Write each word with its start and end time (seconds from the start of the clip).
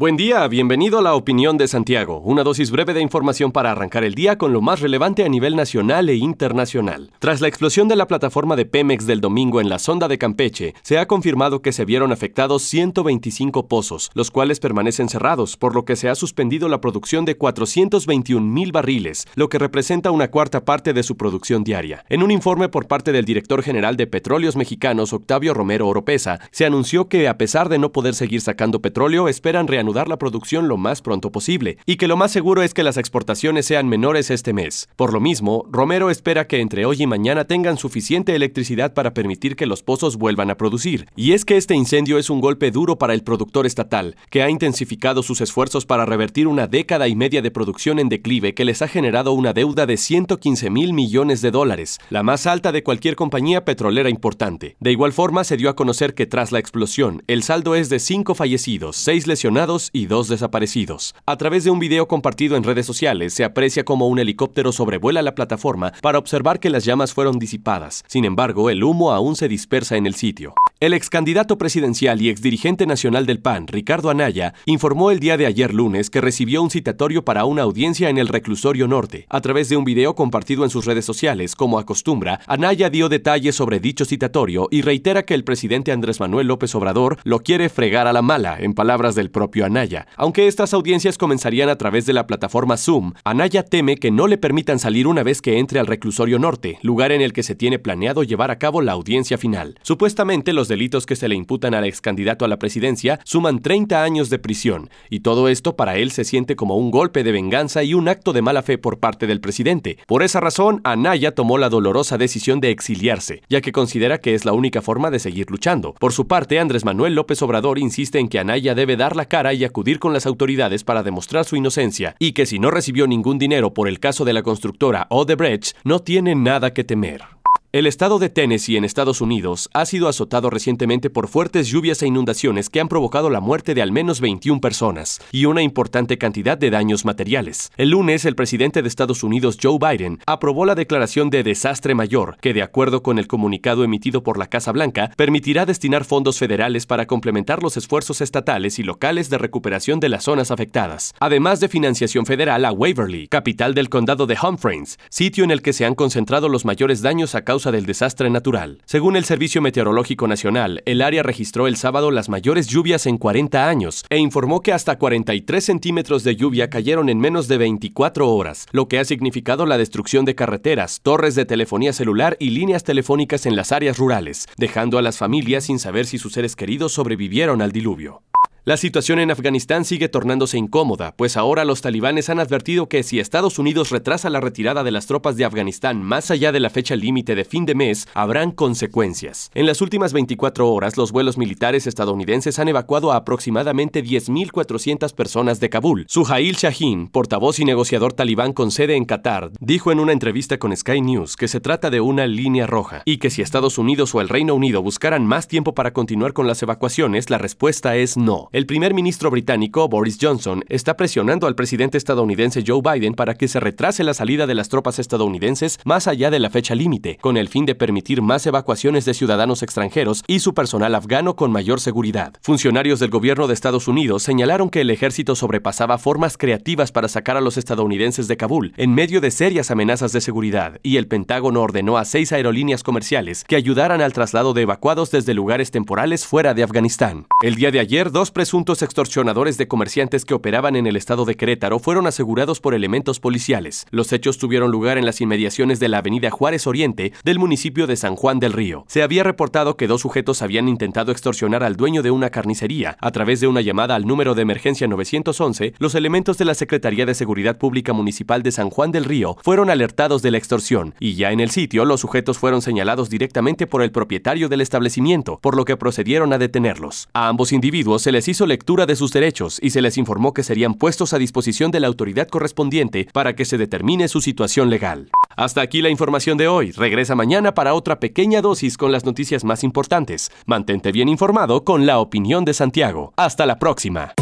Buen 0.00 0.16
día, 0.16 0.48
bienvenido 0.48 0.98
a 0.98 1.02
la 1.02 1.12
opinión 1.12 1.58
de 1.58 1.68
Santiago, 1.68 2.22
una 2.24 2.42
dosis 2.42 2.70
breve 2.70 2.94
de 2.94 3.02
información 3.02 3.52
para 3.52 3.70
arrancar 3.70 4.02
el 4.02 4.14
día 4.14 4.38
con 4.38 4.50
lo 4.50 4.62
más 4.62 4.80
relevante 4.80 5.26
a 5.26 5.28
nivel 5.28 5.56
nacional 5.56 6.08
e 6.08 6.14
internacional. 6.14 7.10
Tras 7.18 7.42
la 7.42 7.48
explosión 7.48 7.86
de 7.86 7.96
la 7.96 8.06
plataforma 8.06 8.56
de 8.56 8.64
Pemex 8.64 9.04
del 9.04 9.20
domingo 9.20 9.60
en 9.60 9.68
la 9.68 9.78
sonda 9.78 10.08
de 10.08 10.16
Campeche, 10.16 10.72
se 10.80 10.98
ha 10.98 11.06
confirmado 11.06 11.60
que 11.60 11.72
se 11.72 11.84
vieron 11.84 12.12
afectados 12.12 12.62
125 12.62 13.68
pozos, 13.68 14.10
los 14.14 14.30
cuales 14.30 14.58
permanecen 14.58 15.10
cerrados, 15.10 15.58
por 15.58 15.74
lo 15.74 15.84
que 15.84 15.96
se 15.96 16.08
ha 16.08 16.14
suspendido 16.14 16.70
la 16.70 16.80
producción 16.80 17.26
de 17.26 17.36
421 17.36 18.40
mil 18.40 18.72
barriles, 18.72 19.26
lo 19.34 19.50
que 19.50 19.58
representa 19.58 20.12
una 20.12 20.30
cuarta 20.30 20.64
parte 20.64 20.94
de 20.94 21.02
su 21.02 21.18
producción 21.18 21.62
diaria. 21.62 22.06
En 22.08 22.22
un 22.22 22.30
informe 22.30 22.70
por 22.70 22.88
parte 22.88 23.12
del 23.12 23.26
director 23.26 23.62
general 23.62 23.98
de 23.98 24.06
Petróleos 24.06 24.56
Mexicanos, 24.56 25.12
Octavio 25.12 25.52
Romero 25.52 25.86
Oropesa, 25.88 26.40
se 26.52 26.64
anunció 26.64 27.10
que 27.10 27.28
a 27.28 27.36
pesar 27.36 27.68
de 27.68 27.78
no 27.78 27.92
poder 27.92 28.14
seguir 28.14 28.40
sacando 28.40 28.80
petróleo, 28.80 29.28
esperan 29.28 29.68
reanudar 29.68 29.89
la 29.92 30.18
producción 30.18 30.68
lo 30.68 30.76
más 30.76 31.02
pronto 31.02 31.32
posible, 31.32 31.78
y 31.86 31.96
que 31.96 32.08
lo 32.08 32.16
más 32.16 32.32
seguro 32.32 32.62
es 32.62 32.74
que 32.74 32.82
las 32.82 32.96
exportaciones 32.96 33.66
sean 33.66 33.88
menores 33.88 34.30
este 34.30 34.52
mes. 34.52 34.88
Por 34.96 35.12
lo 35.12 35.20
mismo, 35.20 35.66
Romero 35.70 36.10
espera 36.10 36.46
que 36.46 36.60
entre 36.60 36.86
hoy 36.86 37.02
y 37.02 37.06
mañana 37.06 37.44
tengan 37.44 37.76
suficiente 37.76 38.34
electricidad 38.34 38.94
para 38.94 39.14
permitir 39.14 39.56
que 39.56 39.66
los 39.66 39.82
pozos 39.82 40.16
vuelvan 40.16 40.50
a 40.50 40.56
producir. 40.56 41.08
Y 41.16 41.32
es 41.32 41.44
que 41.44 41.56
este 41.56 41.74
incendio 41.74 42.18
es 42.18 42.30
un 42.30 42.40
golpe 42.40 42.70
duro 42.70 42.98
para 42.98 43.14
el 43.14 43.22
productor 43.22 43.66
estatal, 43.66 44.16
que 44.30 44.42
ha 44.42 44.50
intensificado 44.50 45.22
sus 45.22 45.40
esfuerzos 45.40 45.86
para 45.86 46.06
revertir 46.06 46.46
una 46.46 46.66
década 46.66 47.08
y 47.08 47.16
media 47.16 47.42
de 47.42 47.50
producción 47.50 47.98
en 47.98 48.08
declive 48.08 48.54
que 48.54 48.64
les 48.64 48.82
ha 48.82 48.88
generado 48.88 49.32
una 49.32 49.52
deuda 49.52 49.86
de 49.86 49.96
115 49.96 50.70
mil 50.70 50.92
millones 50.92 51.42
de 51.42 51.50
dólares, 51.50 51.98
la 52.10 52.22
más 52.22 52.46
alta 52.46 52.72
de 52.72 52.82
cualquier 52.82 53.16
compañía 53.16 53.64
petrolera 53.64 54.10
importante. 54.10 54.76
De 54.80 54.92
igual 54.92 55.12
forma, 55.12 55.44
se 55.44 55.56
dio 55.56 55.70
a 55.70 55.76
conocer 55.76 56.14
que 56.14 56.26
tras 56.26 56.52
la 56.52 56.58
explosión, 56.58 57.22
el 57.26 57.42
saldo 57.42 57.74
es 57.74 57.88
de 57.88 57.98
5 57.98 58.34
fallecidos, 58.34 58.96
6 58.96 59.26
lesionados 59.26 59.79
y 59.94 60.04
dos 60.04 60.28
desaparecidos. 60.28 61.14
A 61.24 61.38
través 61.38 61.64
de 61.64 61.70
un 61.70 61.78
video 61.78 62.06
compartido 62.06 62.56
en 62.56 62.64
redes 62.64 62.84
sociales 62.84 63.32
se 63.32 63.44
aprecia 63.44 63.84
como 63.84 64.08
un 64.08 64.18
helicóptero 64.18 64.72
sobrevuela 64.72 65.22
la 65.22 65.34
plataforma 65.34 65.94
para 66.02 66.18
observar 66.18 66.60
que 66.60 66.68
las 66.68 66.84
llamas 66.84 67.14
fueron 67.14 67.38
disipadas. 67.38 68.04
Sin 68.06 68.26
embargo, 68.26 68.68
el 68.68 68.84
humo 68.84 69.12
aún 69.12 69.36
se 69.36 69.48
dispersa 69.48 69.96
en 69.96 70.06
el 70.06 70.14
sitio. 70.14 70.54
El 70.80 70.94
ex 70.94 71.10
candidato 71.10 71.58
presidencial 71.58 72.22
y 72.22 72.30
exdirigente 72.30 72.86
nacional 72.86 73.26
del 73.26 73.38
PAN, 73.38 73.66
Ricardo 73.66 74.08
Anaya, 74.08 74.54
informó 74.64 75.10
el 75.10 75.20
día 75.20 75.36
de 75.36 75.44
ayer 75.44 75.74
lunes 75.74 76.08
que 76.08 76.22
recibió 76.22 76.62
un 76.62 76.70
citatorio 76.70 77.22
para 77.22 77.44
una 77.44 77.60
audiencia 77.60 78.08
en 78.08 78.16
el 78.16 78.28
reclusorio 78.28 78.88
norte. 78.88 79.26
A 79.28 79.42
través 79.42 79.68
de 79.68 79.76
un 79.76 79.84
video 79.84 80.14
compartido 80.14 80.64
en 80.64 80.70
sus 80.70 80.86
redes 80.86 81.04
sociales, 81.04 81.54
como 81.54 81.78
acostumbra, 81.78 82.40
Anaya 82.46 82.88
dio 82.88 83.10
detalles 83.10 83.56
sobre 83.56 83.78
dicho 83.78 84.06
citatorio 84.06 84.68
y 84.70 84.80
reitera 84.80 85.24
que 85.24 85.34
el 85.34 85.44
presidente 85.44 85.92
Andrés 85.92 86.18
Manuel 86.18 86.46
López 86.46 86.74
Obrador 86.74 87.18
lo 87.24 87.40
quiere 87.40 87.68
fregar 87.68 88.06
a 88.06 88.14
la 88.14 88.22
mala, 88.22 88.56
en 88.58 88.72
palabras 88.72 89.14
del 89.14 89.30
propio 89.30 89.66
Anaya. 89.66 90.06
Aunque 90.16 90.46
estas 90.46 90.72
audiencias 90.72 91.18
comenzarían 91.18 91.68
a 91.68 91.76
través 91.76 92.06
de 92.06 92.14
la 92.14 92.26
plataforma 92.26 92.78
Zoom, 92.78 93.12
Anaya 93.22 93.64
teme 93.64 93.98
que 93.98 94.10
no 94.10 94.26
le 94.26 94.38
permitan 94.38 94.78
salir 94.78 95.06
una 95.06 95.24
vez 95.24 95.42
que 95.42 95.58
entre 95.58 95.78
al 95.78 95.86
reclusorio 95.86 96.38
norte, 96.38 96.78
lugar 96.80 97.12
en 97.12 97.20
el 97.20 97.34
que 97.34 97.42
se 97.42 97.54
tiene 97.54 97.78
planeado 97.78 98.22
llevar 98.22 98.50
a 98.50 98.58
cabo 98.58 98.80
la 98.80 98.92
audiencia 98.92 99.36
final. 99.36 99.78
Supuestamente 99.82 100.54
los 100.54 100.69
delitos 100.70 101.04
que 101.04 101.16
se 101.16 101.28
le 101.28 101.34
imputan 101.34 101.74
al 101.74 101.84
ex 101.84 102.00
candidato 102.00 102.46
a 102.46 102.48
la 102.48 102.58
presidencia 102.58 103.20
suman 103.24 103.60
30 103.60 104.02
años 104.02 104.30
de 104.30 104.38
prisión, 104.38 104.88
y 105.10 105.20
todo 105.20 105.48
esto 105.48 105.76
para 105.76 105.96
él 105.96 106.12
se 106.12 106.24
siente 106.24 106.56
como 106.56 106.76
un 106.76 106.90
golpe 106.90 107.22
de 107.22 107.32
venganza 107.32 107.82
y 107.82 107.92
un 107.92 108.08
acto 108.08 108.32
de 108.32 108.40
mala 108.40 108.62
fe 108.62 108.78
por 108.78 108.98
parte 108.98 109.26
del 109.26 109.42
presidente. 109.42 109.98
Por 110.06 110.22
esa 110.22 110.40
razón, 110.40 110.80
Anaya 110.84 111.34
tomó 111.34 111.58
la 111.58 111.68
dolorosa 111.68 112.16
decisión 112.16 112.60
de 112.60 112.70
exiliarse, 112.70 113.42
ya 113.50 113.60
que 113.60 113.72
considera 113.72 114.18
que 114.18 114.34
es 114.34 114.46
la 114.46 114.52
única 114.52 114.80
forma 114.80 115.10
de 115.10 115.18
seguir 115.18 115.50
luchando. 115.50 115.94
Por 115.98 116.12
su 116.12 116.26
parte, 116.26 116.58
Andrés 116.58 116.84
Manuel 116.84 117.14
López 117.14 117.42
Obrador 117.42 117.78
insiste 117.78 118.18
en 118.18 118.28
que 118.28 118.38
Anaya 118.38 118.74
debe 118.74 118.96
dar 118.96 119.16
la 119.16 119.26
cara 119.26 119.52
y 119.52 119.64
acudir 119.64 119.98
con 119.98 120.12
las 120.12 120.24
autoridades 120.24 120.84
para 120.84 121.02
demostrar 121.02 121.44
su 121.44 121.56
inocencia, 121.56 122.14
y 122.18 122.32
que 122.32 122.46
si 122.46 122.58
no 122.58 122.70
recibió 122.70 123.06
ningún 123.06 123.38
dinero 123.38 123.74
por 123.74 123.88
el 123.88 123.98
caso 123.98 124.24
de 124.24 124.32
la 124.32 124.42
constructora 124.42 125.06
Odebrecht, 125.10 125.76
no 125.84 126.00
tiene 126.00 126.34
nada 126.34 126.72
que 126.72 126.84
temer. 126.84 127.39
El 127.72 127.86
estado 127.86 128.18
de 128.18 128.30
Tennessee 128.30 128.76
en 128.76 128.84
Estados 128.84 129.20
Unidos 129.20 129.70
ha 129.74 129.86
sido 129.86 130.08
azotado 130.08 130.50
recientemente 130.50 131.08
por 131.08 131.28
fuertes 131.28 131.68
lluvias 131.68 132.02
e 132.02 132.08
inundaciones 132.08 132.68
que 132.68 132.80
han 132.80 132.88
provocado 132.88 133.30
la 133.30 133.38
muerte 133.38 133.74
de 133.74 133.82
al 133.82 133.92
menos 133.92 134.20
21 134.20 134.60
personas 134.60 135.20
y 135.30 135.44
una 135.44 135.62
importante 135.62 136.18
cantidad 136.18 136.58
de 136.58 136.70
daños 136.70 137.04
materiales. 137.04 137.70
El 137.76 137.90
lunes, 137.90 138.24
el 138.24 138.34
presidente 138.34 138.82
de 138.82 138.88
Estados 138.88 139.22
Unidos, 139.22 139.56
Joe 139.62 139.78
Biden, 139.78 140.18
aprobó 140.26 140.66
la 140.66 140.74
declaración 140.74 141.30
de 141.30 141.44
desastre 141.44 141.94
mayor, 141.94 142.38
que 142.40 142.52
de 142.52 142.62
acuerdo 142.62 143.04
con 143.04 143.20
el 143.20 143.28
comunicado 143.28 143.84
emitido 143.84 144.24
por 144.24 144.36
la 144.36 144.48
Casa 144.48 144.72
Blanca, 144.72 145.12
permitirá 145.16 145.64
destinar 145.64 146.04
fondos 146.04 146.38
federales 146.38 146.86
para 146.86 147.06
complementar 147.06 147.62
los 147.62 147.76
esfuerzos 147.76 148.20
estatales 148.20 148.80
y 148.80 148.82
locales 148.82 149.30
de 149.30 149.38
recuperación 149.38 150.00
de 150.00 150.08
las 150.08 150.24
zonas 150.24 150.50
afectadas, 150.50 151.14
además 151.20 151.60
de 151.60 151.68
financiación 151.68 152.26
federal 152.26 152.64
a 152.64 152.72
Waverly, 152.72 153.28
capital 153.28 153.74
del 153.74 153.90
condado 153.90 154.26
de 154.26 154.36
Humphreys, 154.42 154.98
sitio 155.08 155.44
en 155.44 155.52
el 155.52 155.62
que 155.62 155.72
se 155.72 155.84
han 155.84 155.94
concentrado 155.94 156.48
los 156.48 156.64
mayores 156.64 157.00
daños 157.00 157.36
a 157.36 157.44
causa 157.44 157.59
del 157.66 157.84
desastre 157.84 158.30
natural. 158.30 158.78
Según 158.86 159.16
el 159.16 159.26
Servicio 159.26 159.60
Meteorológico 159.60 160.26
Nacional, 160.26 160.82
el 160.86 161.02
área 161.02 161.22
registró 161.22 161.66
el 161.66 161.76
sábado 161.76 162.10
las 162.10 162.30
mayores 162.30 162.66
lluvias 162.66 163.04
en 163.04 163.18
40 163.18 163.68
años 163.68 164.06
e 164.08 164.16
informó 164.16 164.62
que 164.62 164.72
hasta 164.72 164.96
43 164.96 165.62
centímetros 165.62 166.24
de 166.24 166.36
lluvia 166.36 166.70
cayeron 166.70 167.10
en 167.10 167.18
menos 167.18 167.46
de 167.46 167.58
24 167.58 168.26
horas, 168.30 168.66
lo 168.72 168.88
que 168.88 168.98
ha 168.98 169.04
significado 169.04 169.66
la 169.66 169.76
destrucción 169.76 170.24
de 170.24 170.34
carreteras, 170.34 171.00
torres 171.02 171.34
de 171.34 171.44
telefonía 171.44 171.92
celular 171.92 172.38
y 172.40 172.50
líneas 172.50 172.82
telefónicas 172.82 173.44
en 173.44 173.56
las 173.56 173.72
áreas 173.72 173.98
rurales, 173.98 174.48
dejando 174.56 174.96
a 174.96 175.02
las 175.02 175.18
familias 175.18 175.64
sin 175.64 175.78
saber 175.78 176.06
si 176.06 176.16
sus 176.16 176.32
seres 176.32 176.56
queridos 176.56 176.92
sobrevivieron 176.92 177.60
al 177.60 177.72
diluvio. 177.72 178.22
La 178.66 178.76
situación 178.76 179.20
en 179.20 179.30
Afganistán 179.30 179.86
sigue 179.86 180.10
tornándose 180.10 180.58
incómoda, 180.58 181.14
pues 181.16 181.38
ahora 181.38 181.64
los 181.64 181.80
talibanes 181.80 182.28
han 182.28 182.40
advertido 182.40 182.90
que 182.90 183.02
si 183.02 183.18
Estados 183.18 183.58
Unidos 183.58 183.88
retrasa 183.88 184.28
la 184.28 184.38
retirada 184.38 184.84
de 184.84 184.90
las 184.90 185.06
tropas 185.06 185.38
de 185.38 185.46
Afganistán 185.46 186.02
más 186.02 186.30
allá 186.30 186.52
de 186.52 186.60
la 186.60 186.68
fecha 186.68 186.94
límite 186.94 187.34
de 187.34 187.46
fin 187.46 187.64
de 187.64 187.74
mes, 187.74 188.06
habrán 188.12 188.50
consecuencias. 188.50 189.50
En 189.54 189.64
las 189.64 189.80
últimas 189.80 190.12
24 190.12 190.70
horas, 190.70 190.98
los 190.98 191.10
vuelos 191.10 191.38
militares 191.38 191.86
estadounidenses 191.86 192.58
han 192.58 192.68
evacuado 192.68 193.12
a 193.12 193.16
aproximadamente 193.16 194.04
10.400 194.04 195.14
personas 195.14 195.58
de 195.58 195.70
Kabul. 195.70 196.04
Suhail 196.06 196.54
Shahin, 196.54 197.08
portavoz 197.08 197.60
y 197.60 197.64
negociador 197.64 198.12
talibán 198.12 198.52
con 198.52 198.70
sede 198.70 198.94
en 198.94 199.06
Qatar, 199.06 199.52
dijo 199.60 199.90
en 199.90 200.00
una 200.00 200.12
entrevista 200.12 200.58
con 200.58 200.76
Sky 200.76 201.00
News 201.00 201.36
que 201.36 201.48
se 201.48 201.60
trata 201.60 201.88
de 201.88 202.02
una 202.02 202.26
línea 202.26 202.66
roja 202.66 203.00
y 203.06 203.16
que 203.16 203.30
si 203.30 203.40
Estados 203.40 203.78
Unidos 203.78 204.14
o 204.14 204.20
el 204.20 204.28
Reino 204.28 204.54
Unido 204.54 204.82
buscaran 204.82 205.24
más 205.24 205.48
tiempo 205.48 205.74
para 205.74 205.94
continuar 205.94 206.34
con 206.34 206.46
las 206.46 206.62
evacuaciones, 206.62 207.30
la 207.30 207.38
respuesta 207.38 207.96
es 207.96 208.18
no. 208.18 208.49
El 208.52 208.66
primer 208.66 208.94
ministro 208.94 209.30
británico, 209.30 209.88
Boris 209.88 210.18
Johnson, 210.20 210.64
está 210.68 210.96
presionando 210.96 211.46
al 211.46 211.54
presidente 211.54 211.96
estadounidense 211.96 212.64
Joe 212.66 212.80
Biden 212.82 213.14
para 213.14 213.34
que 213.34 213.46
se 213.46 213.60
retrase 213.60 214.02
la 214.02 214.12
salida 214.12 214.48
de 214.48 214.56
las 214.56 214.68
tropas 214.68 214.98
estadounidenses 214.98 215.78
más 215.84 216.08
allá 216.08 216.32
de 216.32 216.40
la 216.40 216.50
fecha 216.50 216.74
límite, 216.74 217.16
con 217.20 217.36
el 217.36 217.48
fin 217.48 217.64
de 217.64 217.76
permitir 217.76 218.22
más 218.22 218.44
evacuaciones 218.48 219.04
de 219.04 219.14
ciudadanos 219.14 219.62
extranjeros 219.62 220.24
y 220.26 220.40
su 220.40 220.52
personal 220.52 220.96
afgano 220.96 221.36
con 221.36 221.52
mayor 221.52 221.78
seguridad. 221.78 222.32
Funcionarios 222.42 222.98
del 222.98 223.10
gobierno 223.10 223.46
de 223.46 223.54
Estados 223.54 223.86
Unidos 223.86 224.24
señalaron 224.24 224.68
que 224.68 224.80
el 224.80 224.90
ejército 224.90 225.36
sobrepasaba 225.36 225.96
formas 225.98 226.36
creativas 226.36 226.90
para 226.90 227.06
sacar 227.06 227.36
a 227.36 227.40
los 227.40 227.56
estadounidenses 227.56 228.26
de 228.26 228.36
Kabul 228.36 228.74
en 228.76 228.92
medio 228.92 229.20
de 229.20 229.30
serias 229.30 229.70
amenazas 229.70 230.10
de 230.10 230.20
seguridad, 230.20 230.80
y 230.82 230.96
el 230.96 231.06
Pentágono 231.06 231.62
ordenó 231.62 231.98
a 231.98 232.04
seis 232.04 232.32
aerolíneas 232.32 232.82
comerciales 232.82 233.44
que 233.44 233.54
ayudaran 233.54 234.00
al 234.00 234.12
traslado 234.12 234.54
de 234.54 234.62
evacuados 234.62 235.12
desde 235.12 235.34
lugares 235.34 235.70
temporales 235.70 236.26
fuera 236.26 236.52
de 236.52 236.64
Afganistán. 236.64 237.26
El 237.44 237.54
día 237.54 237.70
de 237.70 237.78
ayer, 237.78 238.10
dos 238.10 238.32
presuntos 238.40 238.80
extorsionadores 238.80 239.58
de 239.58 239.68
comerciantes 239.68 240.24
que 240.24 240.32
operaban 240.32 240.74
en 240.74 240.86
el 240.86 240.96
estado 240.96 241.26
de 241.26 241.34
Querétaro 241.36 241.78
fueron 241.78 242.06
asegurados 242.06 242.58
por 242.58 242.72
elementos 242.72 243.20
policiales. 243.20 243.86
Los 243.90 244.14
hechos 244.14 244.38
tuvieron 244.38 244.70
lugar 244.70 244.96
en 244.96 245.04
las 245.04 245.20
inmediaciones 245.20 245.78
de 245.78 245.90
la 245.90 245.98
avenida 245.98 246.30
Juárez 246.30 246.66
Oriente 246.66 247.12
del 247.22 247.38
municipio 247.38 247.86
de 247.86 247.96
San 247.96 248.16
Juan 248.16 248.38
del 248.38 248.54
Río. 248.54 248.86
Se 248.88 249.02
había 249.02 249.24
reportado 249.24 249.76
que 249.76 249.86
dos 249.86 250.00
sujetos 250.00 250.40
habían 250.40 250.70
intentado 250.70 251.12
extorsionar 251.12 251.62
al 251.62 251.76
dueño 251.76 252.02
de 252.02 252.12
una 252.12 252.30
carnicería. 252.30 252.96
A 252.98 253.10
través 253.10 253.40
de 253.40 253.46
una 253.46 253.60
llamada 253.60 253.94
al 253.94 254.06
número 254.06 254.34
de 254.34 254.40
emergencia 254.40 254.88
911, 254.88 255.74
los 255.78 255.94
elementos 255.94 256.38
de 256.38 256.46
la 256.46 256.54
Secretaría 256.54 257.04
de 257.04 257.14
Seguridad 257.14 257.58
Pública 257.58 257.92
Municipal 257.92 258.42
de 258.42 258.52
San 258.52 258.70
Juan 258.70 258.90
del 258.90 259.04
Río 259.04 259.36
fueron 259.42 259.68
alertados 259.68 260.22
de 260.22 260.30
la 260.30 260.38
extorsión, 260.38 260.94
y 260.98 261.12
ya 261.12 261.30
en 261.30 261.40
el 261.40 261.50
sitio 261.50 261.84
los 261.84 262.00
sujetos 262.00 262.38
fueron 262.38 262.62
señalados 262.62 263.10
directamente 263.10 263.66
por 263.66 263.82
el 263.82 263.92
propietario 263.92 264.48
del 264.48 264.62
establecimiento, 264.62 265.38
por 265.42 265.58
lo 265.58 265.66
que 265.66 265.76
procedieron 265.76 266.32
a 266.32 266.38
detenerlos. 266.38 267.10
A 267.12 267.28
ambos 267.28 267.52
individuos 267.52 268.00
se 268.00 268.12
les 268.12 268.29
hizo 268.30 268.46
lectura 268.46 268.86
de 268.86 268.96
sus 268.96 269.12
derechos 269.12 269.58
y 269.60 269.70
se 269.70 269.82
les 269.82 269.98
informó 269.98 270.32
que 270.32 270.42
serían 270.42 270.74
puestos 270.74 271.12
a 271.12 271.18
disposición 271.18 271.70
de 271.70 271.80
la 271.80 271.88
autoridad 271.88 272.28
correspondiente 272.28 273.08
para 273.12 273.34
que 273.34 273.44
se 273.44 273.58
determine 273.58 274.08
su 274.08 274.20
situación 274.20 274.70
legal. 274.70 275.10
Hasta 275.36 275.60
aquí 275.60 275.82
la 275.82 275.90
información 275.90 276.38
de 276.38 276.48
hoy. 276.48 276.72
Regresa 276.72 277.14
mañana 277.14 277.54
para 277.54 277.74
otra 277.74 278.00
pequeña 278.00 278.40
dosis 278.40 278.76
con 278.76 278.92
las 278.92 279.04
noticias 279.04 279.44
más 279.44 279.64
importantes. 279.64 280.30
Mantente 280.46 280.92
bien 280.92 281.08
informado 281.08 281.64
con 281.64 281.86
la 281.86 281.98
opinión 281.98 282.44
de 282.44 282.54
Santiago. 282.54 283.12
Hasta 283.16 283.46
la 283.46 283.58
próxima. 283.58 284.14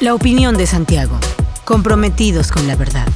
La 0.00 0.14
opinión 0.14 0.56
de 0.56 0.66
Santiago. 0.66 1.18
Comprometidos 1.64 2.50
con 2.50 2.66
la 2.66 2.76
verdad. 2.76 3.06